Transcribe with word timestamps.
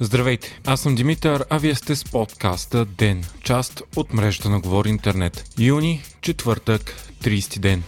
Здравейте, 0.00 0.60
аз 0.66 0.80
съм 0.80 0.94
Димитър, 0.94 1.44
а 1.50 1.58
вие 1.58 1.74
сте 1.74 1.96
с 1.96 2.04
подкаста 2.04 2.84
ДЕН, 2.84 3.24
част 3.42 3.82
от 3.96 4.12
мрежата 4.12 4.50
на 4.50 4.60
Говори 4.60 4.88
Интернет. 4.88 5.44
Юни, 5.58 6.02
четвъртък, 6.20 6.96
30 7.22 7.58
ден. 7.58 7.82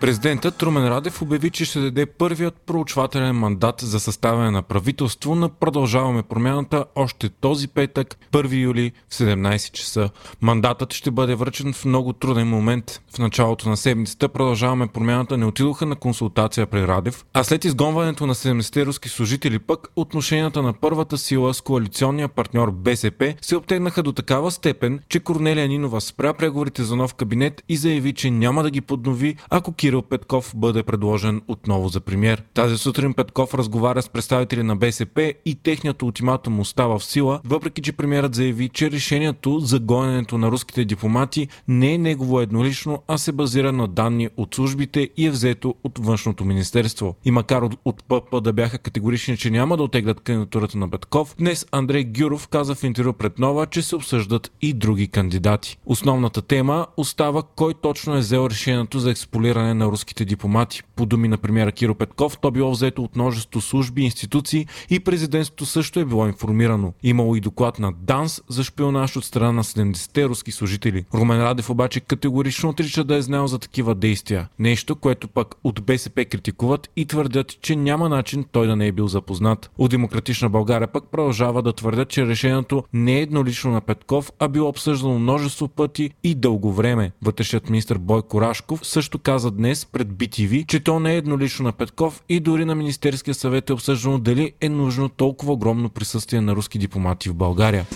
Президентът 0.00 0.56
Трумен 0.56 0.88
Радев 0.88 1.22
обяви, 1.22 1.50
че 1.50 1.64
ще 1.64 1.80
даде 1.80 2.06
първият 2.06 2.54
проучвателен 2.66 3.36
мандат 3.36 3.80
за 3.80 4.00
съставяне 4.00 4.50
на 4.50 4.62
правителство 4.62 5.34
на 5.34 5.48
Продължаваме 5.48 6.22
промяната 6.22 6.84
още 6.94 7.28
този 7.28 7.68
петък, 7.68 8.18
1 8.32 8.62
юли 8.62 8.92
в 9.10 9.14
17 9.14 9.72
часа. 9.72 10.10
Мандатът 10.40 10.92
ще 10.92 11.10
бъде 11.10 11.34
връчен 11.34 11.72
в 11.72 11.84
много 11.84 12.12
труден 12.12 12.48
момент. 12.48 13.00
В 13.14 13.18
началото 13.18 13.68
на 13.68 13.76
седмицата 13.76 14.28
Продължаваме 14.28 14.86
промяната 14.86 15.36
не 15.36 15.46
отидоха 15.46 15.86
на 15.86 15.96
консултация 15.96 16.66
при 16.66 16.86
Радев, 16.86 17.24
а 17.34 17.44
след 17.44 17.64
изгонването 17.64 18.26
на 18.26 18.34
70 18.34 18.86
руски 18.86 19.08
служители 19.08 19.58
пък 19.58 19.88
отношенията 19.96 20.62
на 20.62 20.72
първата 20.72 21.18
сила 21.18 21.54
с 21.54 21.60
коалиционния 21.60 22.28
партньор 22.28 22.70
БСП 22.70 23.34
се 23.42 23.56
обтегнаха 23.56 24.02
до 24.02 24.12
такава 24.12 24.50
степен, 24.50 25.00
че 25.08 25.20
Корнелия 25.20 25.68
Нинова 25.68 26.00
спря 26.00 26.32
преговорите 26.32 26.82
за 26.82 26.96
нов 26.96 27.14
кабинет 27.14 27.62
и 27.68 27.76
заяви, 27.76 28.12
че 28.12 28.30
няма 28.30 28.62
да 28.62 28.70
ги 28.70 28.80
поднови, 28.80 29.36
ако 29.50 29.72
Кирил 29.86 30.02
Петков 30.02 30.52
бъде 30.56 30.82
предложен 30.82 31.42
отново 31.48 31.88
за 31.88 32.00
премьер. 32.00 32.42
Тази 32.54 32.78
сутрин 32.78 33.14
Петков 33.14 33.54
разговаря 33.54 34.02
с 34.02 34.08
представители 34.08 34.62
на 34.62 34.76
БСП 34.76 35.34
и 35.44 35.54
техният 35.54 36.02
ултиматум 36.02 36.60
остава 36.60 36.98
в 36.98 37.04
сила, 37.04 37.40
въпреки 37.44 37.82
че 37.82 37.92
премьерът 37.92 38.34
заяви, 38.34 38.68
че 38.68 38.90
решението 38.90 39.58
за 39.60 39.80
гоненето 39.80 40.38
на 40.38 40.50
руските 40.50 40.84
дипломати 40.84 41.48
не 41.68 41.94
е 41.94 41.98
негово 41.98 42.40
еднолично, 42.40 43.02
а 43.08 43.18
се 43.18 43.32
базира 43.32 43.72
на 43.72 43.88
данни 43.88 44.28
от 44.36 44.54
службите 44.54 45.10
и 45.16 45.26
е 45.26 45.30
взето 45.30 45.74
от 45.84 45.98
външното 45.98 46.44
министерство. 46.44 47.16
И 47.24 47.30
макар 47.30 47.62
от, 47.62 47.74
от 47.84 48.04
ПП 48.04 48.40
да 48.40 48.52
бяха 48.52 48.78
категорични, 48.78 49.36
че 49.36 49.50
няма 49.50 49.76
да 49.76 49.82
отеглят 49.82 50.20
кандидатурата 50.20 50.78
на 50.78 50.90
Петков, 50.90 51.34
днес 51.38 51.66
Андрей 51.72 52.04
Гюров 52.04 52.48
каза 52.48 52.74
в 52.74 52.84
интервю 52.84 53.12
пред 53.12 53.38
Нова, 53.38 53.66
че 53.66 53.82
се 53.82 53.96
обсъждат 53.96 54.52
и 54.62 54.72
други 54.72 55.08
кандидати. 55.08 55.78
Основната 55.86 56.42
тема 56.42 56.86
остава 56.96 57.42
кой 57.56 57.74
точно 57.74 58.14
е 58.14 58.18
взел 58.18 58.48
решението 58.50 58.98
за 58.98 59.10
експолиране 59.10 59.75
на 59.76 59.86
руските 59.86 60.24
дипломати. 60.24 60.82
По 60.96 61.06
думи 61.06 61.28
на 61.28 61.38
премьера 61.38 61.72
Киро 61.72 61.94
Петков, 61.94 62.38
то 62.38 62.50
било 62.50 62.70
взето 62.70 63.02
от 63.02 63.16
множество 63.16 63.60
служби, 63.60 64.02
институции 64.02 64.66
и 64.90 65.00
президентството 65.00 65.66
също 65.66 66.00
е 66.00 66.04
било 66.04 66.26
информирано. 66.26 66.92
Имало 67.02 67.36
и 67.36 67.40
доклад 67.40 67.78
на 67.78 67.92
ДАНС 67.92 68.42
за 68.48 68.64
шпионаж 68.64 69.16
от 69.16 69.24
страна 69.24 69.52
на 69.52 69.64
70-те 69.64 70.28
руски 70.28 70.52
служители. 70.52 71.04
Румен 71.14 71.42
Радев 71.42 71.70
обаче 71.70 72.00
категорично 72.00 72.68
отрича 72.68 73.04
да 73.04 73.16
е 73.16 73.22
знал 73.22 73.46
за 73.46 73.58
такива 73.58 73.94
действия. 73.94 74.48
Нещо, 74.58 74.96
което 74.96 75.28
пък 75.28 75.54
от 75.64 75.82
БСП 75.82 76.24
критикуват 76.24 76.90
и 76.96 77.06
твърдят, 77.06 77.60
че 77.60 77.76
няма 77.76 78.08
начин 78.08 78.44
той 78.52 78.66
да 78.66 78.76
не 78.76 78.86
е 78.86 78.92
бил 78.92 79.08
запознат. 79.08 79.70
От 79.78 79.90
Демократична 79.90 80.50
България 80.50 80.88
пък 80.88 81.04
продължава 81.10 81.62
да 81.62 81.72
твърдят, 81.72 82.08
че 82.08 82.26
решението 82.26 82.84
не 82.92 83.18
е 83.18 83.22
еднолично 83.22 83.70
на 83.70 83.80
Петков, 83.80 84.32
а 84.38 84.48
било 84.48 84.68
обсъждано 84.68 85.18
множество 85.18 85.68
пъти 85.68 86.10
и 86.24 86.34
дълго 86.34 86.72
време. 86.72 87.12
Вътрешният 87.22 87.70
министр 87.70 87.98
Бойко 87.98 88.40
Рашков 88.40 88.86
също 88.86 89.18
каза 89.18 89.50
днес 89.50 89.65
пред 89.92 90.08
BTV, 90.08 90.66
че 90.66 90.80
то 90.80 91.00
не 91.00 91.14
е 91.14 91.16
еднолично 91.16 91.64
на 91.64 91.72
Петков 91.72 92.22
и 92.28 92.40
дори 92.40 92.64
на 92.64 92.74
Министерския 92.74 93.34
съвет 93.34 93.70
е 93.70 93.72
обсъждано 93.72 94.18
дали 94.18 94.52
е 94.60 94.68
нужно 94.68 95.08
толкова 95.08 95.52
огромно 95.52 95.88
присъствие 95.88 96.40
на 96.40 96.56
руски 96.56 96.78
дипломати 96.78 97.28
в 97.28 97.34
България. 97.34 97.86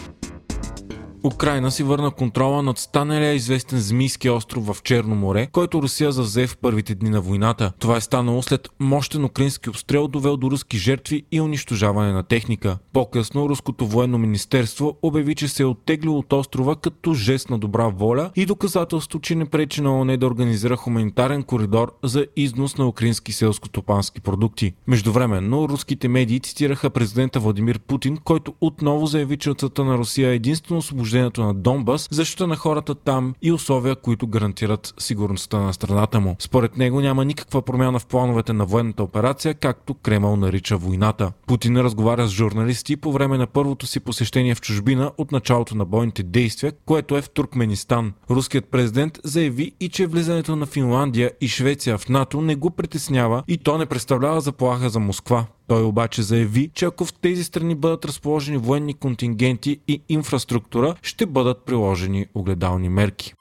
Украина 1.25 1.71
си 1.71 1.83
върна 1.83 2.11
контрола 2.11 2.63
над 2.63 2.79
станалия 2.79 3.33
известен 3.33 3.81
Змийски 3.81 4.31
остров 4.31 4.67
в 4.67 4.83
Черно 4.83 5.15
море, 5.15 5.49
който 5.53 5.83
Русия 5.83 6.13
завзе 6.13 6.47
в 6.47 6.57
първите 6.57 6.95
дни 6.95 7.11
на 7.11 7.21
войната. 7.21 7.73
Това 7.79 7.97
е 7.97 8.01
станало 8.01 8.43
след 8.43 8.69
мощен 8.81 9.25
украински 9.25 9.71
обстрел, 9.71 10.09
довел 10.09 10.37
до 10.37 10.51
руски 10.51 10.79
жертви 10.79 11.23
и 11.33 11.41
унищожаване 11.41 12.13
на 12.13 12.23
техника. 12.23 12.79
По-късно 12.93 13.49
Руското 13.49 13.87
военно 13.87 14.19
министерство 14.19 14.99
обяви, 15.03 15.35
че 15.35 15.49
се 15.49 15.63
е 15.63 15.67
оттеглило 15.67 16.19
от 16.19 16.33
острова 16.33 16.77
като 16.77 17.15
жест 17.15 17.51
на 17.51 17.59
добра 17.59 17.89
воля 17.89 18.31
и 18.37 18.47
доказателство, 18.47 19.21
че 19.21 19.35
не 19.35 19.47
пречи 19.47 19.81
на 19.81 20.01
ОНЕ 20.01 20.17
да 20.17 20.27
организира 20.27 20.77
хуманитарен 20.77 21.43
коридор 21.43 21.93
за 22.03 22.27
износ 22.37 22.79
на 22.79 22.89
украински 22.89 23.33
селско-топански 23.33 24.21
продукти. 24.21 24.73
Междувременно 24.87 25.69
руските 25.69 26.09
медии 26.09 26.41
цитираха 26.41 26.91
президента 26.91 27.41
Владимир 27.41 27.79
Путин, 27.79 28.17
който 28.25 28.55
отново 28.61 29.07
заяви, 29.07 29.37
че 29.37 29.51
на 29.79 29.99
Русия 29.99 30.31
е 30.31 30.35
единствено 30.35 30.79
освобождение 30.79 31.10
освобождението 31.11 31.43
на 31.43 31.55
Донбас, 31.55 32.09
защита 32.11 32.47
на 32.47 32.57
хората 32.57 32.95
там 32.95 33.35
и 33.43 33.53
условия, 33.53 33.97
които 33.97 34.27
гарантират 34.27 34.95
сигурността 34.99 35.59
на 35.59 35.73
страната 35.73 36.21
му. 36.21 36.37
Според 36.39 36.77
него 36.77 37.01
няма 37.01 37.25
никаква 37.25 37.63
промяна 37.63 37.99
в 37.99 38.07
плановете 38.07 38.53
на 38.53 38.67
военната 38.67 39.03
операция, 39.03 39.55
както 39.55 39.95
Кремъл 39.95 40.37
нарича 40.37 40.77
войната. 40.77 41.33
Путин 41.47 41.77
разговаря 41.77 42.27
с 42.27 42.31
журналисти 42.31 42.97
по 42.97 43.13
време 43.13 43.39
на 43.39 43.47
първото 43.47 43.87
си 43.87 44.01
посещение 44.01 44.55
в 44.55 44.61
чужбина 44.61 45.13
от 45.19 45.33
началото 45.33 45.75
на 45.75 45.85
бойните 45.85 46.23
действия, 46.23 46.73
което 46.87 47.17
е 47.17 47.23
в 47.23 47.31
Туркменистан. 47.31 48.13
Руският 48.31 48.65
президент 48.71 49.19
заяви 49.25 49.73
и 49.81 49.89
че 49.89 50.07
влизането 50.07 50.57
на 50.57 50.67
Финландия 50.67 51.31
и 51.41 51.49
Швеция 51.49 51.99
в 51.99 52.09
НАТО 52.09 52.41
не 52.41 52.55
го 52.55 52.71
притеснява 52.71 53.43
и 53.49 53.59
то 53.59 53.79
не 53.79 53.87
представлява 53.87 54.41
заплаха 54.41 54.91
за 54.91 55.01
Москва. 55.01 55.47
Той 55.71 55.83
обаче 55.83 56.23
заяви, 56.23 56.71
че 56.75 56.85
ако 56.85 57.05
в 57.05 57.13
тези 57.13 57.45
страни 57.45 57.75
бъдат 57.75 58.05
разположени 58.05 58.59
военни 58.59 58.95
контингенти 58.95 59.81
и 59.89 60.03
инфраструктура, 60.09 60.95
ще 61.03 61.27
бъдат 61.27 61.65
приложени 61.65 62.27
огледални 62.35 62.89
мерки. 62.89 63.35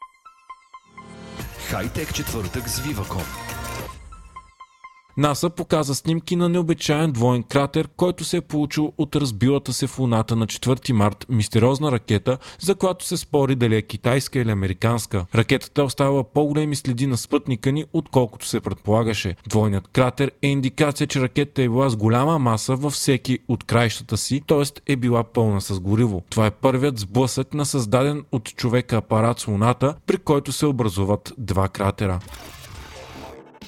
Хайтек 1.69 2.13
четвъртък 2.13 2.69
с 2.69 2.81
Viva.com 2.81 3.48
НАСА 5.19 5.49
показа 5.49 5.95
снимки 5.95 6.35
на 6.35 6.49
необичайен 6.49 7.11
двоен 7.11 7.43
кратер, 7.43 7.87
който 7.97 8.23
се 8.23 8.37
е 8.37 8.41
получил 8.41 8.93
от 8.97 9.15
разбилата 9.15 9.73
се 9.73 9.87
в 9.87 9.99
Луната 9.99 10.35
на 10.35 10.47
4 10.47 10.91
март 10.91 11.25
мистериозна 11.29 11.91
ракета, 11.91 12.37
за 12.59 12.75
която 12.75 13.05
се 13.05 13.17
спори 13.17 13.55
дали 13.55 13.75
е 13.75 13.81
китайска 13.81 14.39
или 14.39 14.51
американска. 14.51 15.25
Ракетата 15.35 15.83
оставила 15.83 16.23
по-големи 16.23 16.75
следи 16.75 17.07
на 17.07 17.17
спътника 17.17 17.71
ни, 17.71 17.85
отколкото 17.93 18.47
се 18.47 18.59
предполагаше. 18.59 19.35
Двойният 19.49 19.87
кратер 19.87 20.31
е 20.41 20.47
индикация, 20.47 21.07
че 21.07 21.21
ракетата 21.21 21.61
е 21.61 21.69
била 21.69 21.89
с 21.89 21.95
голяма 21.95 22.39
маса 22.39 22.75
във 22.75 22.93
всеки 22.93 23.39
от 23.47 23.63
краищата 23.63 24.17
си, 24.17 24.41
т.е. 24.47 24.93
е 24.93 24.95
била 24.95 25.23
пълна 25.23 25.61
с 25.61 25.79
гориво. 25.79 26.23
Това 26.29 26.45
е 26.45 26.51
първият 26.51 26.99
сблъсък 26.99 27.53
на 27.53 27.65
създаден 27.65 28.23
от 28.31 28.55
човека 28.55 28.97
апарат 28.97 29.39
с 29.39 29.47
Луната, 29.47 29.95
при 30.07 30.17
който 30.17 30.51
се 30.51 30.65
образуват 30.65 31.33
два 31.37 31.67
кратера. 31.69 32.19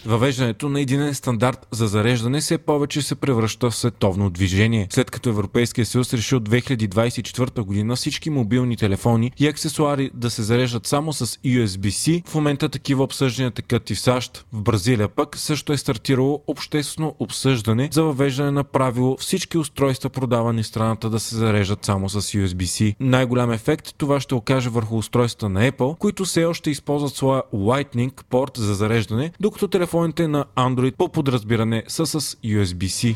Въвеждането 0.06 0.69
на 0.69 0.81
един 0.81 1.13
стандарт 1.13 1.67
за 1.72 1.88
зареждане 1.88 2.41
все 2.41 2.57
повече 2.57 3.01
се 3.01 3.16
превръща 3.16 3.69
в 3.69 3.75
световно 3.75 4.29
движение. 4.29 4.88
След 4.89 5.12
като 5.12 5.29
Европейския 5.29 5.85
съюз 5.85 6.13
реши 6.13 6.35
от 6.35 6.50
2024 6.50 7.62
година 7.62 7.95
всички 7.95 8.29
мобилни 8.29 8.78
телефони 8.78 9.31
и 9.39 9.47
аксесуари 9.47 10.12
да 10.13 10.29
се 10.29 10.44
зареждат 10.44 10.88
само 10.88 11.13
с 11.13 11.25
USB-C, 11.25 12.28
в 12.28 12.35
момента 12.35 12.69
такива 12.69 13.03
обсъждания 13.03 13.51
текат 13.51 13.89
и 13.89 13.95
в 13.95 14.00
САЩ. 14.00 14.45
В 14.53 14.62
Бразилия 14.62 15.07
пък 15.07 15.38
също 15.38 15.73
е 15.73 15.78
стартирало 15.78 16.44
обществено 16.47 17.16
обсъждане 17.19 17.89
за 17.91 18.03
въвеждане 18.03 18.51
на 18.51 18.63
правило 18.63 19.18
всички 19.18 19.57
устройства 19.57 20.09
продавани 20.09 20.63
в 20.63 20.68
страната 20.68 21.09
да 21.09 21.19
се 21.19 21.35
зареждат 21.35 21.85
само 21.85 22.09
с 22.09 22.22
USB-C. 22.22 22.95
Най-голям 23.00 23.51
ефект 23.51 23.95
това 23.97 24.19
ще 24.19 24.35
окаже 24.35 24.69
върху 24.69 24.97
устройствата 24.97 25.50
на 25.50 25.72
Apple, 25.72 25.97
които 25.97 26.25
все 26.25 26.45
още 26.45 26.72
използват 26.72 27.16
своя 27.16 27.44
Lightning 27.53 28.23
порт 28.29 28.51
за 28.57 28.75
зареждане, 28.75 29.31
докато 29.39 29.68
телефон 29.68 29.91
телефоните 29.91 30.28
на 30.28 30.46
Android 30.56 30.96
по 30.96 31.09
подразбиране 31.09 31.84
са 31.88 32.06
с 32.06 32.22
USB-C. 32.22 33.16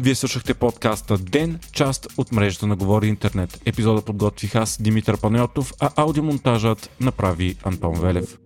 Вие 0.00 0.14
слушахте 0.14 0.54
подкаста 0.54 1.18
Ден, 1.18 1.58
част 1.72 2.08
от 2.16 2.32
мрежата 2.32 2.66
на 2.66 2.76
Говори 2.76 3.08
Интернет. 3.08 3.62
Епизода 3.66 4.02
подготвих 4.02 4.54
аз, 4.54 4.82
Димитър 4.82 5.20
Панайотов, 5.20 5.72
а 5.80 5.90
аудиомонтажът 5.96 6.90
направи 7.00 7.56
Антон 7.64 8.00
Велев. 8.00 8.38